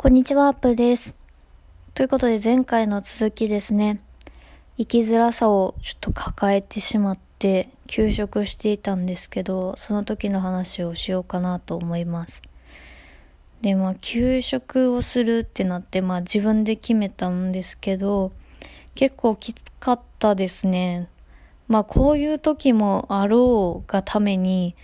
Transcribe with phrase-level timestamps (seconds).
[0.00, 1.16] こんにちは、アップです。
[1.92, 4.00] ということで前回の続きですね。
[4.76, 12.42] 生きづらさをちょっと抱えてしまって休職していたんですけど、その時の話をしようかなと思います。
[13.60, 18.30] で、まあ休職をするってなって、まあ自分で決めたんですけど、
[18.94, 21.08] 結構きつかったですね。
[21.66, 24.76] まあこういう時もあろうがために、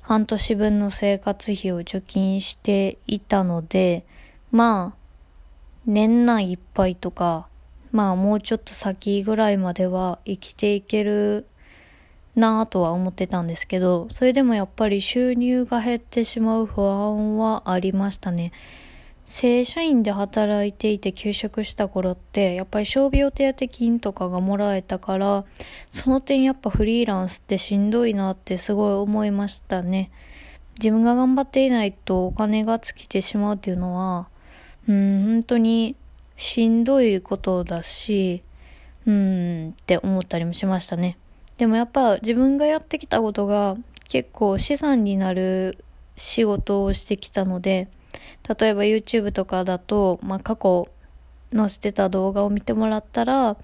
[0.00, 4.04] 半年分の生活費を貯金していたので、
[4.50, 4.98] まあ、
[5.86, 7.48] 年内いっぱいとか、
[7.92, 11.46] まあもうちょっと先ぐらいまでは生きていける
[12.34, 18.52] なぁとは思ってたんですけど、それでもやっぱり収入が減ってしまう不安はありましたね。
[19.26, 25.44] 正社員で働いていて休職した頃って、やっぱり傷病手当金とかがもらえたから、
[25.90, 30.10] その点やっぱフリーランスってしんどいなってすごい思いましたね。
[30.78, 34.28] 自分が頑張っていないとお金が尽きてしまうっていうのは、
[34.88, 35.94] うん、本当に
[36.36, 38.42] しんどいことだし、
[39.06, 41.18] うん、って思ったりもしましたね。
[41.58, 43.76] でもやっぱ自分がやってきたことが
[44.08, 45.84] 結構資産になる
[46.16, 47.88] 仕事をしてきたので、
[48.58, 50.88] 例えば YouTube とかだと、まあ、過去
[51.52, 53.56] 載せてた動画を見てもらったら、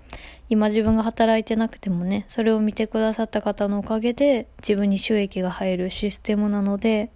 [0.49, 7.11] 今自分が働いてなくてもね、それを見てくださった方のおかげで自分に収益が入るシステムなので、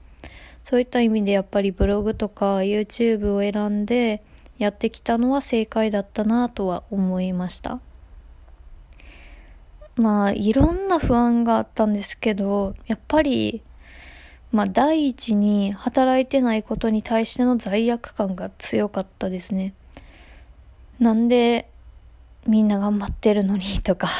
[0.69, 4.23] そういった意味でやっぱりブログとか YouTube を選んで
[4.59, 7.81] やってきたのは正解だったなとは思いました。
[9.97, 13.63] まあいろんな不安があったんですけど、やっぱり
[14.53, 19.73] まあ第一に働いてないことに対しての罪悪感が強かったですね。
[21.01, 21.71] なんで
[22.47, 24.11] みんな頑張ってるのにとか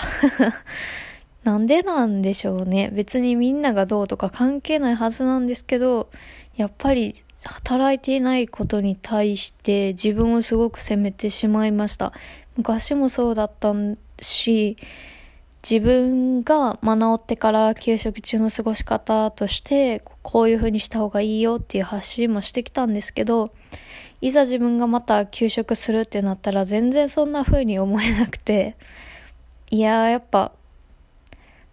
[1.45, 2.91] なんでなんでしょうね。
[2.93, 6.11] 別にみんながどうとか関係ないはずなんですけど、
[6.57, 7.15] やっぱり
[7.45, 12.13] 働いていないことに対して自分をすごく責めてしまいました。
[12.57, 13.73] 昔もそうだった
[14.21, 14.77] し、
[15.69, 23.53] 自分が学ってから給食中の過ごし方としてこういう風にした方がいいよっていう発信もしてきたんですけど
[24.21, 28.77] いざ自分がまた給食するってなったら全然そんな風に思えなくて
[29.71, 30.53] いややっぱ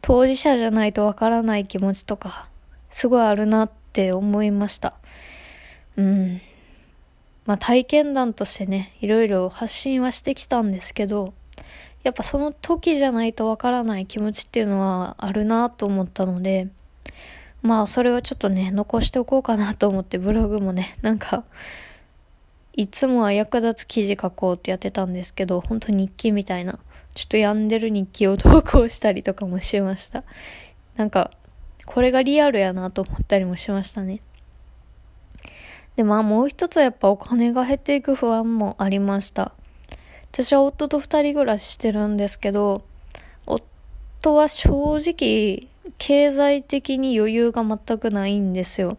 [0.08, 2.48] 当事者じゃないとわからない気持ちとか、
[2.92, 4.94] すごいあるなって思いました。
[5.98, 6.42] うん。
[7.48, 11.34] まあ体験談としてね、いろいろ発信はしてきたんですけど、
[12.04, 16.68] やっぱその時じゃないとわからない気持ちっていうのはあるなと思ったので、
[17.64, 21.46] まあそれはちょっとね、残しておこうかなと思ってブログもね、なんか、
[22.74, 26.78] いつもは役立つ記事書こうってやってたんですけど、本当日記みたいな
[27.16, 30.24] ちょっと病んでる日記を投稿したりとかもしました。
[30.98, 31.32] なんか、
[31.86, 34.22] これがリアルやなと思ったりもしましたね。
[35.96, 39.54] で、まあもう一つはやっぱお金が減っていく不安もありました。
[40.32, 42.84] 私は夫と二人暮らししてるんですけど、
[43.46, 48.98] 夫は正直経済的に余裕が全くないんですよ。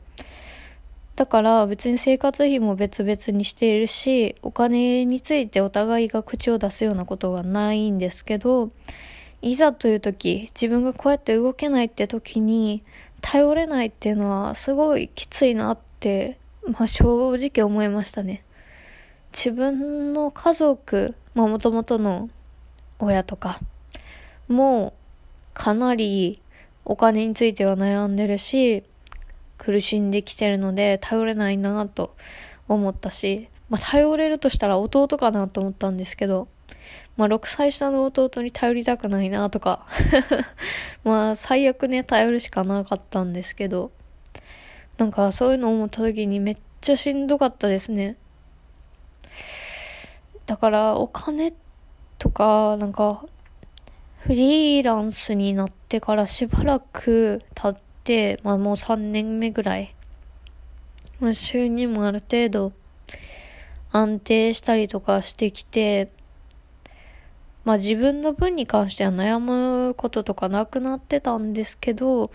[1.17, 8.71] だから別に生活費も別々にしているし、お金についてお互いが口を出すようなことはないんですけど、
[9.41, 12.83] いざという時、自分がこうやって動けないって時に、
[13.23, 18.45] 頼れないっていうのはすごいきついなって、まあ正直思いましたね。
[19.33, 22.29] 自分の家族、まあ元々の
[22.99, 23.61] 親とか、
[24.49, 24.93] も
[25.55, 26.43] かなり
[26.85, 28.85] お金については悩んでるし、
[29.59, 32.15] 苦しんできてるので頼れないなと
[32.69, 36.49] 思ったし、まあ、頼れるとしたら弟かなと思ったんですけど、
[37.17, 39.87] まあ、6歳下の弟に頼りたくないなとか
[41.05, 43.91] まあ、最悪ね、頼るしかなかったんですけど、
[44.99, 48.17] なんかそういうのを思った時にめっちゃしんどかったですね。
[50.47, 51.53] だからお金
[52.19, 53.25] とか、なんか、
[54.19, 59.95] フリーランスになってからしばらく経って、まあもう3年目ぐらい、
[61.33, 62.73] 収入もある程度
[63.91, 66.13] 安定したりとかしてきて、
[67.65, 72.31] まあ自分の分に関しては悩むこととかなくなってたんですけど、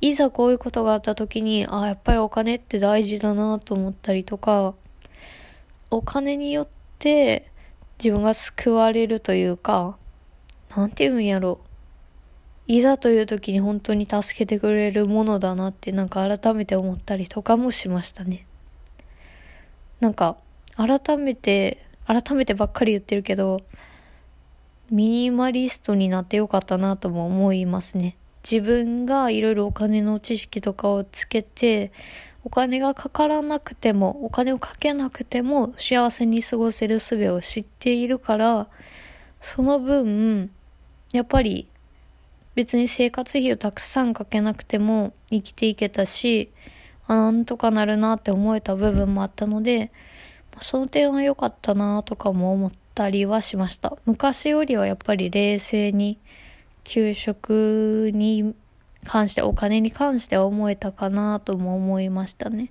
[0.00, 4.74] いざこういうことがあった時に、ああ、やっぱりお金って大事だなと思ったりとか、
[5.90, 6.68] お金によっ
[6.98, 7.50] て
[7.98, 9.98] 自分が救われるというか、
[10.74, 11.60] なんて言うんやろ。
[12.72, 18.46] いざという時に本当に助けてくれるものだなってなんか改めて思ったりとかもしましたね。
[19.98, 20.36] なんか
[20.76, 23.60] 改めて、改めてばっかり言ってるけど、
[24.88, 28.16] ミニマリストになってよかったなとも思いますね。
[28.48, 31.90] 自分がいろいろお金の知識とかをつけて、
[32.44, 38.68] お金がかからなくても、お金をかけなくても幸せに過ごせる術を知っているから、
[39.40, 40.52] その分、
[41.12, 41.66] やっぱり
[42.54, 46.50] 別に生活費をたくさんかけなくても生きていけたし、
[47.06, 49.92] あなんとかなるなって思えた部分もあったので、
[50.60, 53.96] その点は良かったなとかも思ったりはしました。
[54.04, 56.18] 昔よりはやっぱり冷静に
[56.84, 58.54] 給食に
[59.04, 62.70] 関して、お金に関しては思えたかなとも思いましたね。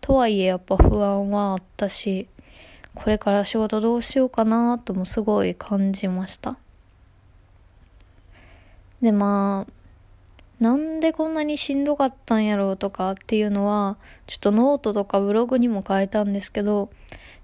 [0.00, 2.28] とはいえやっぱ不安はあったし、
[2.94, 6.56] これから仕事どうしようかなともすごい感じました。
[9.04, 9.72] でまあ、
[10.60, 16.88] なんでこんなにしんどかったんやろうとかっていうのは、ちょっとノートとかブログにも書いたんですけど、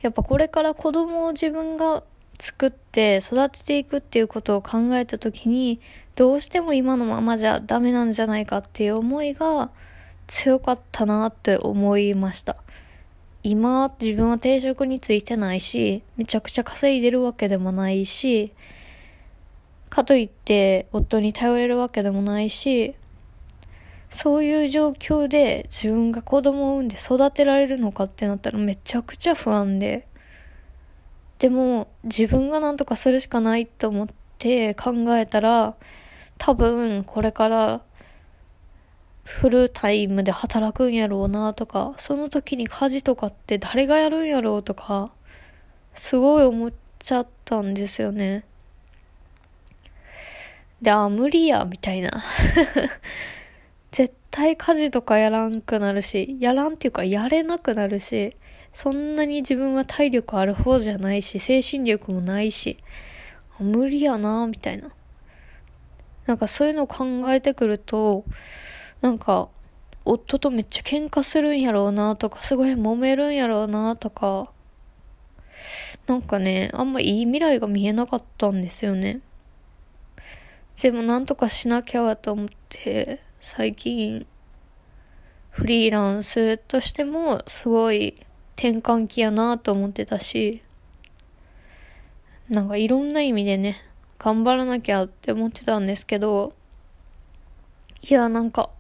[0.00, 2.02] やっぱこれから子供を自分が
[2.40, 5.80] 作って育てていくっていうことを考えた時に、
[6.16, 9.70] どうしても今のままじゃダメなんじゃないかっていう思いが
[10.26, 12.56] 強かったなって思いました。
[13.42, 18.52] 今、自分は定職についてないし、めちゃくちゃ稼いでるわけでもないし、
[19.90, 22.94] かといって夫に頼れるわけでもないし、
[24.08, 30.06] そういう状況で自分が子供を産んで育てられるのかってなったらめちゃくちゃ不安で。
[31.38, 34.08] でも自分が何とかするしかないと思っ
[34.38, 35.74] て考えたら
[36.38, 37.80] 多分これから
[39.24, 45.12] フルタイムで働くんやろうなとか、その時に家事とかって誰がやるんやろうとか、
[45.94, 48.44] すごい思っちゃったんですよね。
[50.82, 52.10] で、あ、無理や、みたいな。
[53.92, 58.36] 絶対家事とかやらんくなるし、やらんっていうかやれなくなるし、
[58.72, 62.78] そんなに自分は体力ある方じゃないし、精神力もないし、
[63.58, 64.90] 無理やな、みたいな。
[66.26, 68.24] なんかそういうのを考えてくると、
[69.00, 69.48] なんか、
[70.04, 74.50] 夫とめっちゃ喧嘩するんやろうなとか、すごい揉めるんやろうなとか、
[76.06, 79.20] なんかね、あんまいい未来が見えなかったんですよね。
[80.82, 84.26] でもなんとかしなきゃと思って、最近、
[85.50, 88.16] フリーランスとしてもすごい
[88.56, 90.62] 転換期やなと思ってたし、
[92.48, 93.82] なんかいろんな意味でね、
[94.18, 96.52] 頑張らなきゃって思ってたんですけど、
[98.02, 98.70] いや、なんか、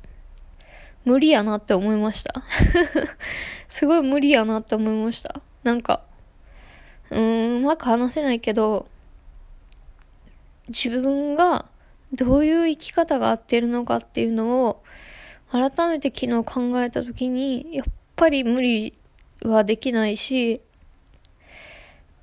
[1.04, 2.42] 無理やなって思いました。
[3.68, 5.40] すごい無理やなって思いました。
[5.62, 6.02] なんか、
[7.10, 8.86] うーん、うまく話せないけど、
[10.68, 11.66] 自分が
[12.12, 14.82] どういう生き方が合ってるのかっていうのを
[15.50, 18.94] 改めて昨日考えた時に、やっぱり無理
[19.42, 20.60] はできないし、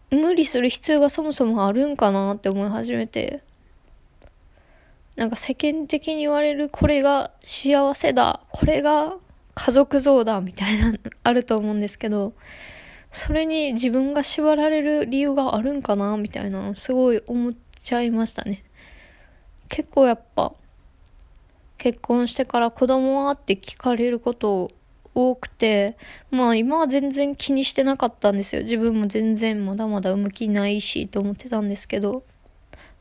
[0.09, 3.43] 無理する必要がそもそもあるんかなって思い始めて、
[5.17, 9.17] なんか世間的に言われるこれが幸せだ、これが
[9.55, 10.93] 家族像だみたいな
[11.23, 12.33] あると思うんですけど、
[13.11, 18.63] それに自分が縛られる理由があるんかなみたいなすごい思っちゃいましたね。
[19.69, 20.53] 結構やっぱ
[21.77, 24.71] 結婚してから子供はって聞かれること
[25.13, 25.97] 多くて、
[26.31, 28.61] まあ今は全然気にしてなかったんですよ。
[28.61, 32.23] 自分も全然まだまだ産む気ないしと思ってたんですけど。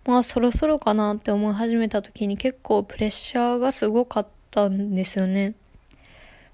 [0.07, 5.55] まあそろそろかなって思い始めた時に結構プレッシャーがすごかったんですよね。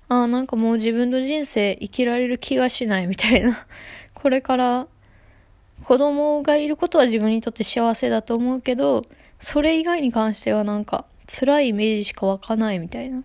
[0.08, 3.66] ああ、なんかもう自分の人生生きられる気がしないみたいな。
[4.14, 4.86] これから
[5.84, 9.04] 子供がいることは自分にとって幸せだと思うけど、
[9.40, 13.22] それ以外に関してはなんか辛いイメージしか湧かないみたいな。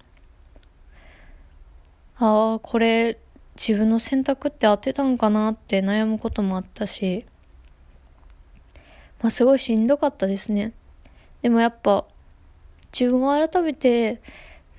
[2.20, 3.20] ああ、これ
[3.56, 7.26] 自分の選択って合ってたんかなって悩むこともあったし、
[9.22, 10.74] まあすごいしんどかったですね。
[11.42, 12.06] でもやっぱ
[12.92, 14.22] 自分を改めて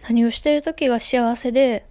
[0.02, 1.86] 何をしてる時が幸せで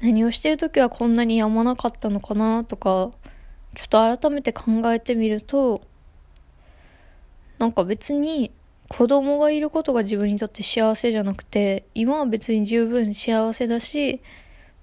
[0.00, 3.10] 何をしてる時はこんなにやまなかったのかなとか
[3.78, 5.82] ちょっと改めて考えてみると
[7.58, 8.50] なんか別に
[8.88, 14.20] 子供がいることが自分にとって幸せじゃなくて今は別に十分幸せだし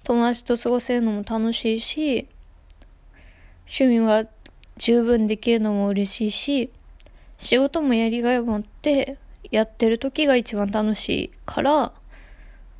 [0.02, 2.28] 友達と過ごせるのも楽しいし
[3.66, 4.24] 趣味は
[4.78, 6.70] 十分できるのも嬉しいし、
[7.38, 9.18] 仕事もやりがいを持って
[9.50, 11.92] やってる時が一番楽しいから、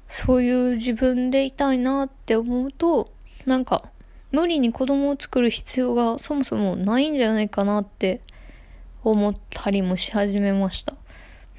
[0.09, 3.11] そういう自分でいたいなって思うと、
[3.47, 3.91] なんか、
[4.37, 8.21] 無理に子供を作る必要がそもそもないんじゃないかなって
[9.03, 10.93] 思ったりもし始めました。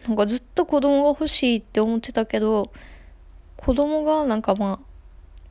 [0.07, 2.71] なんかずっと子供が欲しいって思ってたけど、
[3.55, 4.79] 子供がなんかまあ、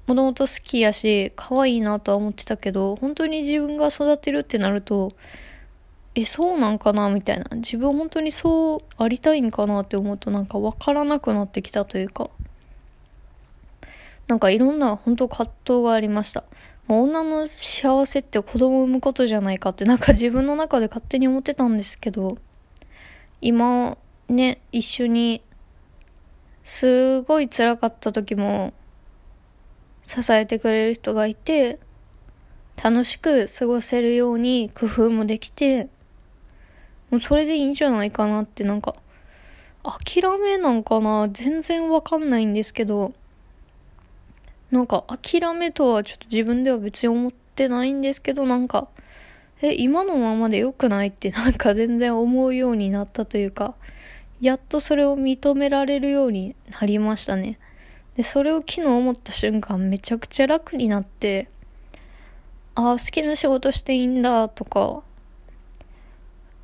[0.06, 5.10] もともと好きやし、可愛いなとは思ってたけど、本当に自分が育てるってなると、
[6.14, 7.46] え、そうなんかなみたいな。
[7.56, 12.30] 自分本当にそうありたいんかなって思うとなんかわからなくなってきたというか。
[14.28, 16.44] なんかいろんな本当葛藤がありました。
[16.86, 22.38] もう女の幸せって子供を産むことじゃないかってなんか自分の中で勝手に思ってたんですけど、
[23.40, 25.42] 今ね、一緒に
[26.64, 28.72] すごい辛かった時も
[30.04, 31.78] 支えてくれる人がいて、
[32.82, 35.88] 楽しく過ごせるように工夫もできて、
[37.10, 38.94] もうそれでいいんじゃないかなってなんか、
[39.82, 43.14] 諦めなんかな全然わかんないんですけど、
[44.70, 48.88] なんか諦めとはちょっと自分では別に思ってないんですけど、なんか、
[49.62, 53.74] え、今のままで良くないって なんか全然思うようになったというか、
[54.40, 57.58] やっとそれを認められるようになりましたね。
[58.16, 61.48] で、それを昨日思った瞬間めちゃくちゃ楽になって、
[62.74, 65.02] ああ、好きな仕事していいんだとか、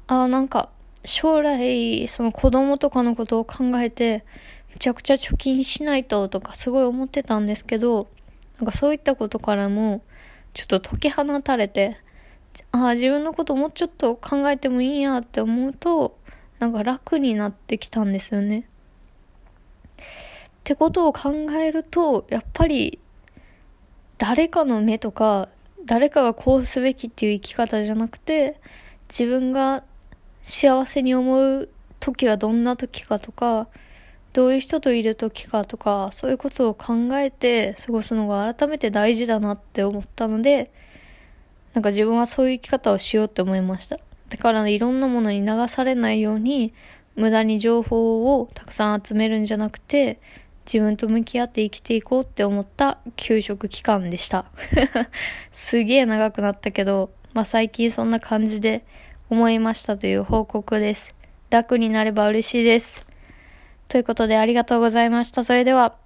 [0.09, 0.69] ああ、なんか
[1.05, 4.25] 将来その子供とかのことを考えて
[4.73, 8.09] めちゃくちゃ貯金しないととかすごい思ってたんですけど、
[8.59, 10.03] なんかそういったことからも
[10.55, 11.97] ちょっと解き放たれて、
[12.71, 16.19] ああ、自分のこともうちょっと考えてもいいやって思うと、
[16.59, 18.67] なんか楽になってきたんですよね。
[20.01, 20.05] っ
[20.65, 22.99] てことを考えると、やっぱり
[24.19, 25.49] 誰かの目とか、
[25.85, 28.61] 誰かがこうすべきっていう生き方じゃなくて、
[29.09, 29.83] 自分が
[30.45, 33.67] 幸せに思う時はどんな時かとか、
[34.33, 40.73] どういう人といる時かとか、そういうことを考えて過ごすのが改めて大事だなって思ったので、
[41.75, 43.99] なんか自分はそういう生き方をしようって思いました。
[44.29, 46.73] だからいろんなものに流されないように、
[47.15, 50.19] 無駄に情報をたくさん集めるんじゃなくて、
[50.65, 54.47] 自分と向き合って生きていこうって思った給食期間でした。
[55.53, 58.85] すげえ長くなったけど、まあ最近そんな感じで
[59.29, 61.15] 思いましたという報告です。
[61.51, 63.12] 楽になれば嬉しいです。
[63.93, 65.45] ということでありがとうございました。
[65.45, 66.02] それでは。